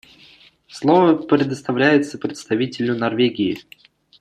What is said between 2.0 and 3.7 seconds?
представителю Норвегии.